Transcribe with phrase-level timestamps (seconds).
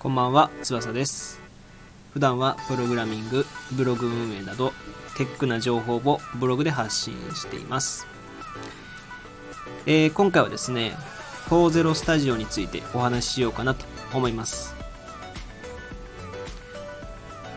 [0.00, 1.40] こんばんは、翼です。
[2.12, 4.72] 普段はプログラミング、ブログ運営など、
[5.16, 8.08] テックな情報をブログで発信しています。
[9.86, 10.96] えー今回はですね、
[11.48, 14.74] 40スタジオについてお話ししようかなと思います。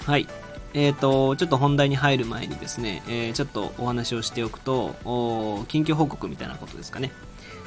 [0.06, 0.28] はい。
[0.74, 7.12] えーと、ちょっと本題に入る前にですね、えーちょっとお話をしておくと、お緊急報告みたいなことですかね。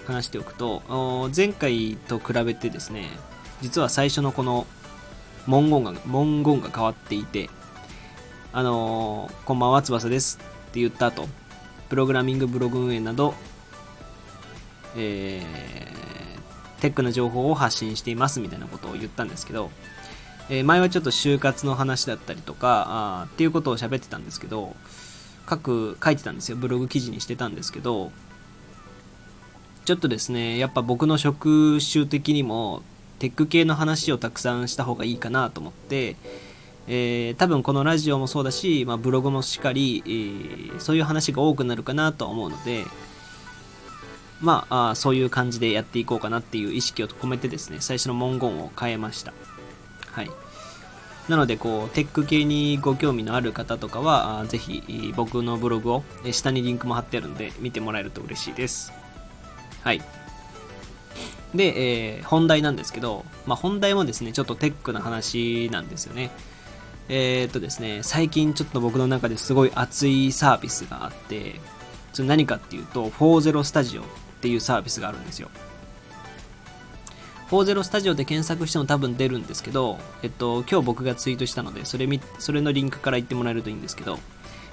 [0.07, 3.11] 話しておくと、お前回と比べてですね、
[3.61, 4.67] 実は最初のこの
[5.47, 7.51] 文言が、文言が変わっていて、
[8.53, 10.39] あのーこんばんは、翼です
[10.69, 11.27] って言った後、
[11.89, 13.35] プログラミングブログ運営など、
[14.97, 15.73] えー
[16.81, 19.71] テックな情報を発信していますみたいなことを言ったんですけど、
[20.49, 24.77] え前はちょっと就活の話だったりとか、あっていうことを喋ってたんですけど、
[25.49, 26.57] 書く、書いてたんですよ。
[26.57, 28.13] ブログ記事にしてたんですけど、
[29.85, 32.83] ちょっとですね、やっぱ僕の職種的にも、
[33.19, 36.17] テック系の話をたくさんした方がいいかなと思って、
[36.89, 42.85] えー多分このラジオもそうだし、まあ、ブログもしっかり、えーそういう話が多くなるかなとは思うので、
[44.41, 49.33] まあそういう感じでやっていこうかなっていう意識を込めてですね、最初の文言を変えました。
[50.13, 50.31] はい。
[51.29, 58.93] なので、こう、テック系にご興味のある方とかは、ぜひ、僕のブログを、下にリンクも貼ってあるんで、見てもらえると嬉しいです。
[59.83, 60.03] はい。
[61.55, 66.31] で、えー本題なんですけど、まあ、本題もですね、ちょっとテックな話なんですよね。
[67.09, 71.61] えーっとですね、最近ちょっと僕の中ですごい熱いサービスがあって、
[72.13, 74.05] それ何かっていうと、40スタジオっ
[74.41, 75.51] ていうサービスがあるんですよ。
[77.53, 84.19] 40スタジオで検索しても多分出るんですけど、えっと、今日僕がツイートしたので、それみ、それのリンクから言ってもらえるといいんですけど、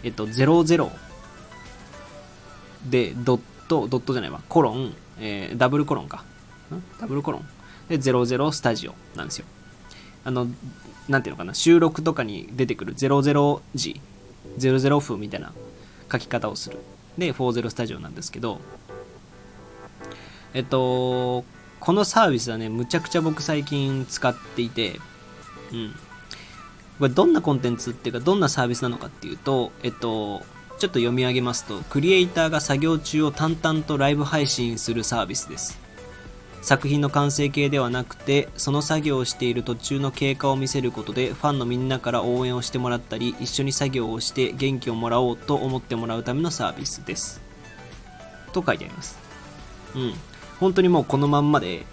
[0.01, 0.89] えっと、00
[2.89, 6.23] で、ドット、ドットじゃないわ、コロン、えーダブルコロンか。
[6.73, 6.81] ん？
[7.01, 7.47] ダブルコロン。
[7.89, 9.45] で、00スタジオなんですよ。
[10.23, 10.47] あの、
[11.09, 13.99] なんていうのかな、収録とかに出てくる00時、
[14.57, 15.51] 00分みたいな
[16.09, 16.77] 書き方をする。
[17.17, 18.61] で、40スタジオなんですけど、
[20.53, 21.43] えっと、
[21.79, 24.99] このサービスはね、むちゃくちゃ僕最近使っていて、
[25.71, 25.95] うん。
[26.99, 30.41] これどんなコンテンツっていうか、どんなサービスなのかっていうと、えっと、
[30.79, 35.79] ちょっと読み上げますと、クリエイターが作業中を淡々とライブ配信するサービスです。
[36.61, 47.41] 作品の完成形ではなくて、その作業をしている途中の経過を見せることで、ファンのみんなから応援をしてもらったり、一緒に作業をして元気をもらおうと思ってもらうためのサービスです。
[48.51, 49.17] と書いてあります。
[49.95, 50.13] うん。
[50.59, 51.85] 本当にもうこのまんまで、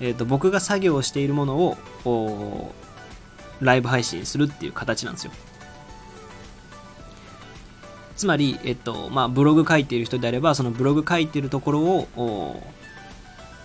[0.00, 2.72] えー、と僕が作業しているものを
[3.60, 5.32] ライブ配信するっていう形なんですよ。
[8.16, 12.62] つまり、えっとまあ、ブログ書いている人であれば、そのブログ書いてるところを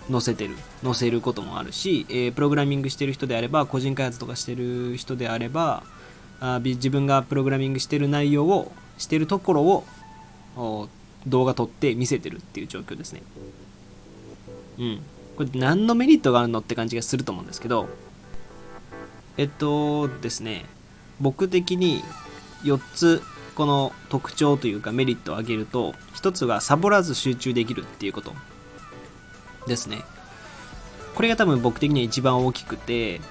[0.10, 5.84] 載せてる、載せることもあるし、えープログラミングしてる人であれば、個人開発とかしてる人であれば、
[6.40, 9.84] あ自分がプログラミングしてる内容を、してるところ
[10.56, 10.88] を
[11.28, 13.24] 動画撮って見せてるっていう状況ですね。
[14.78, 15.02] うん。
[15.36, 17.90] これ何のメリットがあるのって感じがすると思うんですけど、
[19.38, 20.66] えっとですね、
[21.20, 22.04] 僕的に
[22.64, 23.22] 4つ
[23.56, 28.34] この特徴というかメリットを挙げると、1つはサボらず集中できるっていうこと
[29.68, 30.04] ですね。
[31.16, 33.22] これが多分僕的には一番大きくて、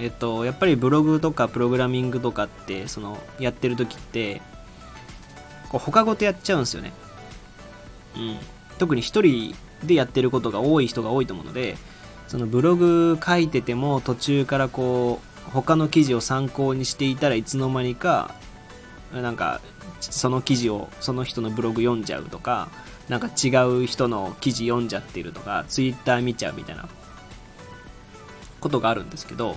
[0.00, 4.40] えっと、やっぱりブログとかプログラミングとかって、その、やってる時って、
[5.70, 6.92] こう他ごとやっちゃうんですよね。
[8.16, 8.38] うん。
[8.78, 11.76] 特に一人でやってることが多い人が多いと思うので、
[12.26, 18.34] そのブログ書いてても途中からこう、他の記事を参考にしていたらいつの間にか、
[19.12, 19.60] なんか、
[20.00, 22.68] その記事を、その人のブログ読んじゃうとか、
[23.08, 26.88] なんか違う人の記事読んじゃってるとか、ツイッター見ちゃうみたいな
[28.60, 29.56] ことがあるんですけど、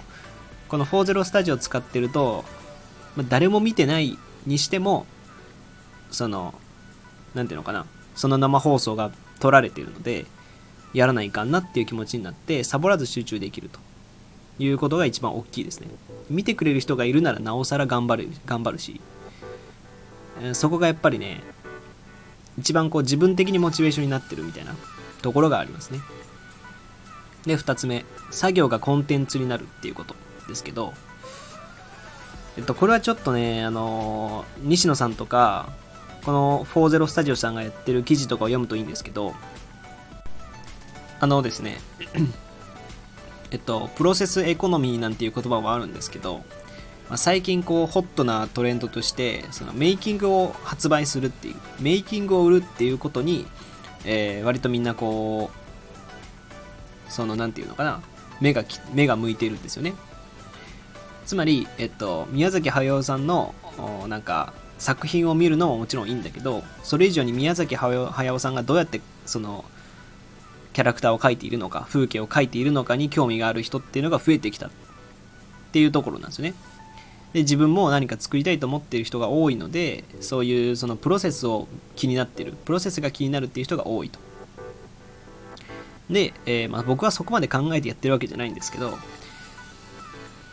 [0.70, 2.46] この40スタジオ使ってると、
[3.18, 5.06] ま誰も見てないにしても、
[6.12, 6.54] その、
[7.36, 10.26] なんていうのかな、その生放送が撮られているので、
[10.94, 13.80] やらないかんなっていう気持ちになって、サボらず集中できると
[14.60, 15.88] いうことが一番大きいですね。
[16.30, 19.02] 見てくれる人がいるならなおさら頑張る、頑張るし、
[20.54, 21.42] そこがやっぱりね、
[22.58, 24.76] 一番こう自分的にモチベーションになってるみたいな
[25.22, 26.00] ところがありますね。
[27.46, 30.16] で、二つ目、作業がコンテンツになるっていうこと
[30.48, 30.94] ですけど、
[32.58, 35.70] えっと、これはちょっとね、あのー西野さんとか、
[36.24, 39.34] この40スタジオさんがやってる記事とかを読むといいんですけど、
[41.20, 41.78] あのですね、
[43.52, 46.38] えっと、プロセスエコノミーなんていう言葉もあるんですけど、
[47.10, 53.46] まあ、最近こうホットなトレンドとしてそのメイキングを発売するっていうメイキングを売るっていうことに
[54.06, 55.52] えー、割とみんなこ
[57.08, 58.02] うその何て言うのかな
[58.40, 58.64] 目が
[58.94, 59.94] 目が向いてるんですよね。
[61.26, 63.54] つまり、えっと、宮崎駿さんの
[64.08, 69.64] なんか作品を見るのももちろんいいんだけどそれ以上に宮崎駿さんがどうやってその
[70.74, 74.70] キャラクターを描いているのか風景を描いているのかに興味がある人っていうのが増えてきたっ
[75.72, 76.56] ていうところなんですね。
[77.34, 84.20] で自分も何か作りたいと思っている人が多いのでそういうそのプロセスを気になってるプロセスが気になるっていう人が多いと。
[86.10, 88.98] で、えー、まあ、僕はそこまで考えてやってるわけじゃないんですけど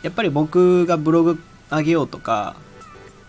[0.03, 2.55] やっぱり僕がブログ上げようとか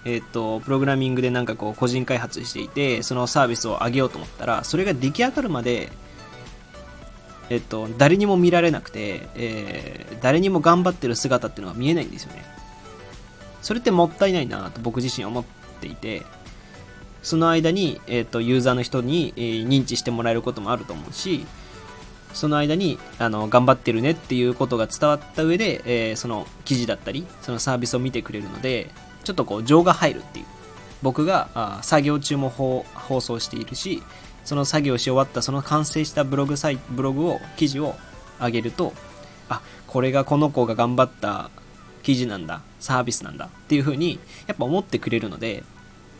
[0.05, 5.91] えっ、とプログラミングでなんかこう個人開発していてそのサービスを上げようと思ったらそれが出来上がるまで
[7.51, 12.45] えっと、誰にも見られなくて、えー、誰にも頑張ってる姿っていうのは見えないんですよね。
[13.61, 15.45] それってもったいないなと僕自身思っ
[15.81, 16.23] ていて、
[17.23, 21.45] その間に、えっと、ユーザーの人に、えー、認知してもらえることもあると思うし、
[22.33, 28.91] その間にあの頑張ってるねっていうことが伝わった上で、えー、その記事だったり、そのサービスを見てくれるので、
[29.25, 30.47] ちょっとこう情が入るっていう。
[31.03, 34.03] 僕があ作業中も放送しているし、
[34.45, 37.95] その作業し終わったその完成したブログサイブログを記事を
[38.41, 38.93] 上げると
[39.49, 41.51] あこれがこの子が頑張った
[42.03, 45.63] 記事なんだサービスなんだっていう風にやっぱ思ってくれるので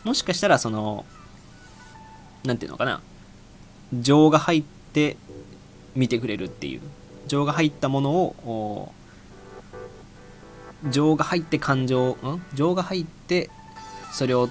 [0.03, 1.05] もしかしたらその
[2.43, 3.01] 何て言うのかな
[3.93, 5.17] 情が入って
[5.95, 6.81] 見てくれるっていう
[7.27, 8.93] 情が入ったものを
[10.89, 12.41] 情が入って感情ん？
[12.53, 13.49] 情が入って
[14.11, 14.49] それを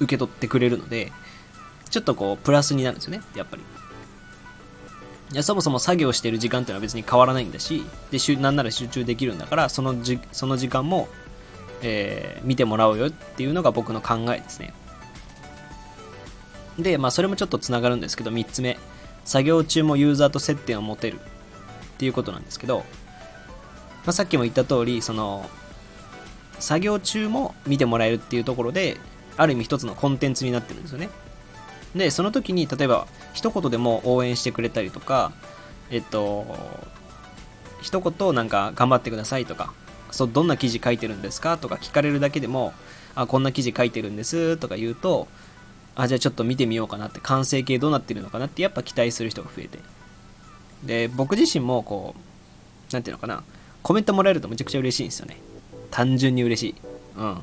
[0.00, 1.12] 受け取ってくれるので
[1.88, 3.62] ちょっとこう、プラスになるんですよね、やっぱり。
[5.32, 11.08] いやそもそも作業してる時間っていうのは別に変わらないんだし、で、しゅなんなら集中できるんだから、そのじその時間も、
[11.82, 14.72] えー、見てもらおうよっていうのが僕の考えですね。
[16.78, 18.78] で、まあ、それもちょっとつながるんですけど、3つ目。
[19.24, 21.18] 作業中もユーザーと接点を持てるっ
[21.98, 22.84] ていうことなんですけど、
[24.08, 25.50] まあ、さっきも言った通り、その、
[26.60, 28.96] 作業中も見てもらえるっていうところで、
[29.36, 31.10] ある意味一つのコンテンツになってるんですよね。
[31.94, 35.32] で、その時に、例えば、一言でも応援してくれたりとか、
[35.90, 36.46] えっと、
[37.82, 39.74] 一言なんか頑張ってくださいとか、
[40.10, 41.58] そう、どんな記事書いてるんですか？
[41.58, 42.72] とか聞かれるだけでも、
[43.14, 45.28] あ、こんな記事書いてるんですとか言うと、
[45.96, 49.78] あ、じゃあちょっと見てみようかなって、完成形どうなってるのかなって、やっぱ期待する人が増えて。
[50.82, 53.44] で、僕自身もこう、なんていうのかな、
[53.82, 55.38] コメントもらえるとめちゃくちゃ嬉しいんですよね。
[55.90, 56.74] 単純に嬉しい。
[57.16, 57.38] うん。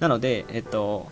[0.00, 1.10] なので、えっと、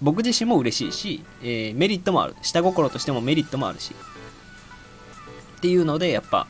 [0.00, 2.34] 僕自身も嬉しいし、えー、メリットもある。
[2.42, 3.94] 下心としてもメリットもあるし。
[5.56, 6.48] っていうので、やっぱ、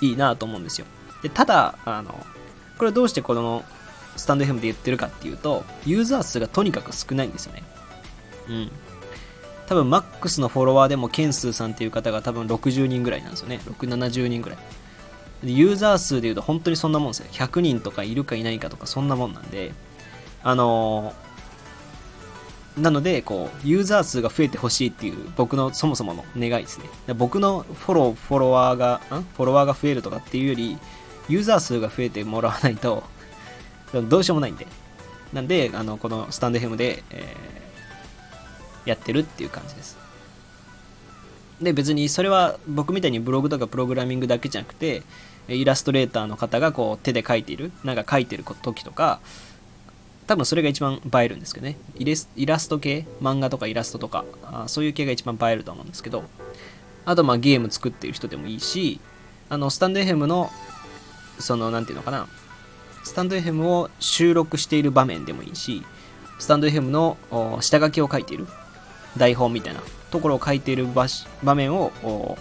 [0.00, 0.86] いいなと思うんですよ。
[1.22, 2.26] で、ただ、あの、
[2.78, 3.64] これどうしてこの
[4.16, 7.62] スタンド FM で言ってるかっていうと、ユーザー数がとにかく少ないんですよね。
[8.48, 8.70] うん。
[9.66, 13.60] 多分、マックスのフォロワーでも、ケンスーさんっていう方が多分60人ぐらいなんですよね。
[13.66, 14.58] 6、70人ぐらい。
[15.42, 17.26] ユーザー数で言うと本当にそんなもんですよ。
[17.30, 19.72] 100人とかいるかいないかとかそんなもんなんで、
[20.42, 21.26] あのー
[22.78, 27.14] なので、こう、ユーザー数が増えてほしいっていう僕のそもそもの願いですね。
[27.14, 29.22] 僕のフォロー、フォロワーが、ん？
[29.22, 30.78] フォロワーが増えるとかっていうより、
[31.28, 33.02] ユーザー数が増えてもらわないと、
[34.08, 34.66] どうしようもないんで。
[35.32, 39.96] なんで、あの、このスタンド FM で、えー、やってるっていう感じです。
[41.60, 45.02] で、別にそれは僕みたいにブログとかプログラミングだけじゃなくて、
[45.48, 49.20] イラストレーターの方がこう手で書いている、なんか書いてる時とか、
[50.26, 51.76] 多分それが一番映えるんですけどね。
[51.96, 53.06] イラスト系？
[53.22, 54.24] 漫画とかイラストとか？
[54.44, 56.24] あそういう系が一番映えると思うんですけど。
[57.04, 58.98] あとまあゲーム作ってる人でもいいし
[59.48, 60.50] あのスタンド FM の
[61.38, 62.26] その何て言うのかな。
[63.04, 65.84] スタンド FM を収録している場面でもいいし
[66.40, 67.16] スタンド FM の
[67.60, 68.48] 下書きを書いている
[69.16, 70.86] 台本みたいなところを書いている
[71.42, 72.38] 場面を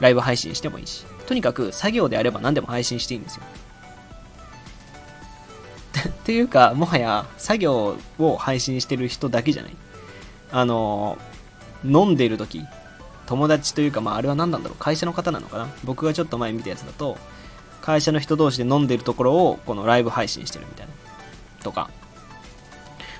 [0.00, 3.42] ライブ配信してもいいしとにかく作業であれば何でも配信していいんですよ
[6.08, 9.76] っていうか、もはや作業を配信してる人だけじゃない。
[10.52, 11.18] あの、
[11.84, 12.64] 飲んでる時、
[13.26, 17.18] 友達というか、まあ、あれは何なんだろう、会社の方なのかな僕がちょっと前見たやつだと、
[17.82, 20.92] 会社の人同士で飲んでるところを、このライブ配信してるみたいな。
[21.62, 21.90] とか。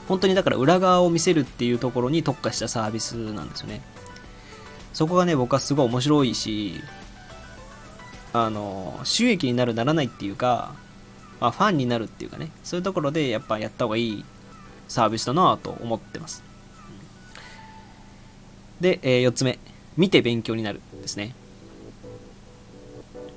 [0.09, 3.83] 本当にだから裏側を見せるっていうところに特化したサービスなんですよね。
[4.95, 6.81] そこがね、僕はすごい面白いし、
[8.33, 10.73] あの、収益になるならないっていうか、
[11.41, 14.25] まあ、ファンになるっていうかね、そういうところでやっぱやった方がいい
[14.89, 16.43] サービスだなと思ってます。
[18.81, 19.59] で、えー、4つ目、
[19.97, 21.35] 見て勉強になるですね。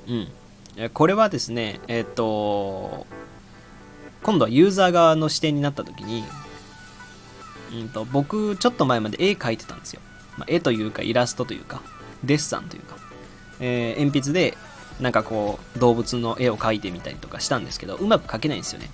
[0.07, 0.89] うん。
[0.93, 3.05] これはですね、えっ、ー、と、
[4.23, 6.23] 今度はユーザー側の視点になった時に、
[7.73, 10.01] うんと、僕、ちょっと前まで絵描いてたんですよ。
[10.37, 11.81] まあ、絵というかイラストというか、
[12.23, 12.95] デッサンというか、
[13.59, 14.57] えー、鉛筆で
[14.99, 18.89] なんかこう動物の絵を描いてみたりとかしたんですけど、うまく描けないんですよね。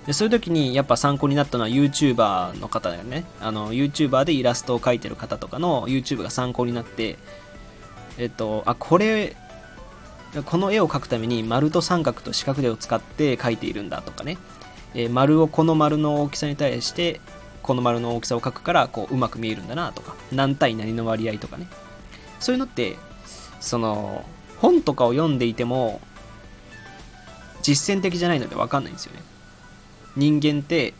[0.00, 3.24] うん、でそういう時にやっぱ参考になったのは YouTuber の方だよね。
[3.40, 7.18] あの YouTuber でイラストを描いてる方とかの YouTube が参考になって、
[8.18, 9.36] えっと、あ、これ、
[10.44, 14.38] この絵を描くために丸と三角と四角でを使って描いているんだとかね。
[14.94, 17.20] えー、丸をこの丸の大きさに対して
[17.62, 21.66] この丸の大きさを書くからこううまく見えるんだなとか何対何の割合とかね。
[22.38, 22.96] そういうのって
[23.60, 24.24] その
[24.58, 26.00] 本とかを読んでいても
[27.62, 29.22] 実践的じゃないので分かんないんですよね。
[30.16, 30.94] 人間って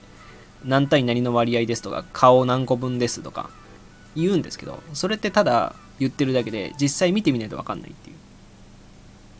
[0.65, 3.51] 何対何の割合ですとか顔何個分ですとか
[4.15, 8.17] 言うんですけどそれってただ言ってるだけで実際見てみないと分かんないっていう。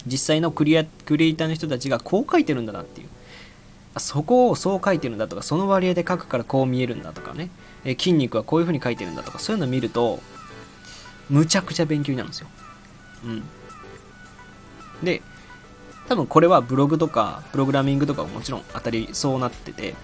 [0.07, 3.09] 実際のクリアクリエイターの人たちがこう書いてるんだなっていう。
[3.99, 7.51] そこをそう書いてるんだとかその割合で書くからこう見えるんだとかね、
[7.85, 10.21] え筋肉はこういう風に書いてるんだとかそういうのを見ると
[11.29, 12.49] むちゃくちゃ勉強になるんですよ。
[13.25, 13.43] うん。
[15.03, 15.23] で
[16.09, 19.95] 多分これはブログとかプログラミングとかももちろん当たりそうなってて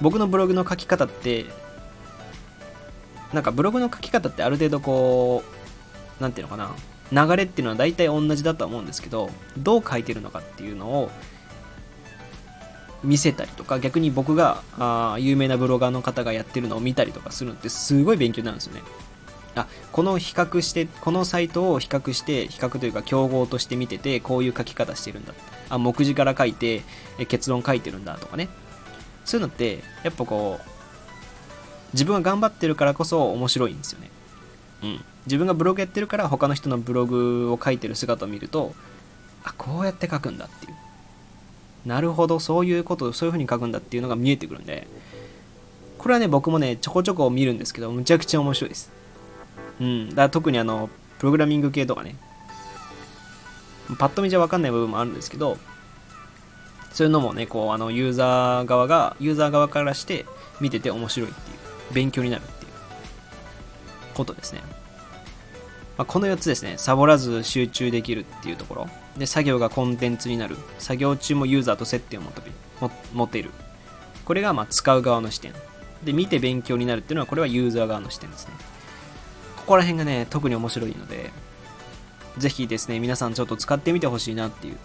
[0.00, 1.46] 僕のブログの書き方って
[3.32, 5.42] なんかブログの書き方ってある程度こ
[6.18, 6.74] う何ていうのか
[7.12, 11.10] な流れっていうのは大体同じだとは思うんですけどどう書いてるのかっていうのを
[13.04, 18.82] 見せたりとか逆に僕があ有名なブロガーの方がやってるのを見たりとかするのってすごい勉強になるんですよね。
[19.54, 25.32] あこの比較してこのサイトを比較して比較というか競合として見ててこういう書き方してるんだ
[25.70, 26.82] あ目次から書いて
[27.28, 28.48] 結論書いてるんだとかね。
[29.24, 30.70] そういうのってやっぱこう
[31.92, 34.10] 自分が頑張ってるからこそ面白いんですよね。
[34.82, 35.04] うん。
[35.26, 38.74] 自分がブログやってるから他の人のブログを書いてる姿を見ると
[39.42, 40.85] あこうやって書くんだっていう。
[41.86, 44.88] なるほど、そういうこと、そういう風に書くんだっていうのが見えてくるんで、
[45.98, 48.92] これはね、僕もね、ちょこちょこ見るんですけど、むちゃくちゃ面白いです。
[49.80, 50.08] うん。
[50.10, 52.16] だから特にあの、プログラミング系とかね、
[53.98, 55.58] パッと見じゃわかんない部分もあるんですけど、
[56.92, 60.26] そういうのもね、こう、あの、ユーザー側が、ユーザー側からして
[60.60, 61.58] 見てて面白いっていう、
[61.94, 62.72] 勉強になるっていう
[64.14, 64.62] ことですね。
[65.96, 68.88] まあ、この4つですね、サボらず集中できるっていうところ。
[69.16, 70.56] で、作業がコンテンツになる。
[70.78, 72.22] 作業中もユーザーと接点を
[73.14, 73.50] 持てる。
[74.24, 75.52] これがま使う側の視点。
[76.04, 78.54] で、見て勉強になるっていうのは、これはユーザー側の視点ですね。
[79.56, 81.30] ここら辺がね、特に面白いので、
[82.36, 84.76] ぜひですね、皆さんちょっと使ってみてほしいなっていう。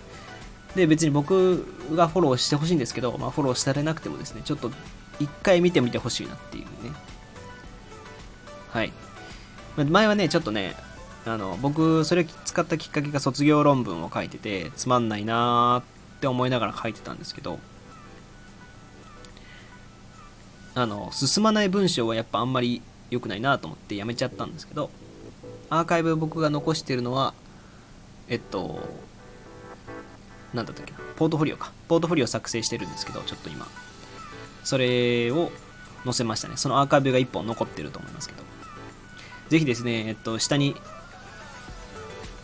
[0.75, 4.71] で、別に僕がフォローしてほしいんですけど、まあ、フォローされなくてもですね、ちょっと
[5.19, 6.93] 一回見てみてほしいなっていうね。
[8.69, 8.93] はい。
[9.75, 10.75] 前はね、ちょっとね、
[11.25, 17.59] あの僕それを使ったきっかけが卒業論文を書いててつまんないなーって思いながら書いてたんですけど
[20.73, 24.89] あの進まない文章はやっぱあんまり良くないなと思ってやめちゃったんですけど
[25.69, 27.33] アーカイブ僕が残してるのは
[28.29, 28.79] えっと
[30.53, 31.71] 何だったっけなポートフォリオか。
[31.87, 33.67] ポートフォリオ作成してるんですけどちょっと今。
[34.63, 35.51] それを
[36.03, 36.57] 載せましたね。
[36.57, 38.43] そのアーカイブが1本残ってると思いますけど。
[39.49, 40.75] ぜひですね、えっと、下に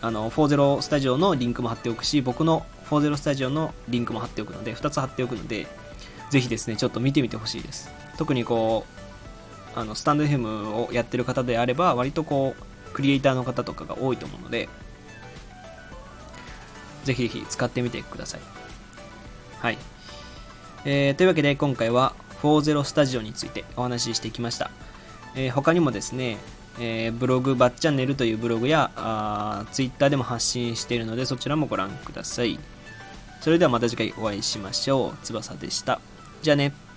[0.00, 5.66] あの、40スタジオのリンクも貼っておくし、僕の40スタジオのリンクも貼っておくので、2つ貼っておくので、
[6.30, 7.90] ぜひですね、ちょっと見てみてほしいです。
[8.16, 8.86] 特にこ
[9.76, 14.68] う、あの、スタンド FM をやってる方であれば、割とこう、クリエイターの方とかが多いと思うので、
[17.04, 18.40] ぜひぜひ使ってみてください。
[19.60, 19.78] はい。
[20.84, 24.70] えー、というわけで今回は40スタジオについてお話ししてきました。
[25.34, 26.38] えー、他にもですね、
[26.80, 32.58] えー、ブログバッチャンネルというブログやあ Twitter でも発信しているのでそちらもご覧ください。
[33.40, 35.24] それではまた次回お会いしましょう。
[35.24, 36.00] 翼でした。
[36.42, 36.87] じゃあね。